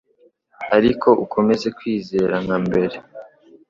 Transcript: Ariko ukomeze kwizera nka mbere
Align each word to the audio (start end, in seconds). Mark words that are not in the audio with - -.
Ariko 0.77 1.09
ukomeze 1.25 1.67
kwizera 1.77 2.35
nka 2.43 2.57
mbere 2.65 2.95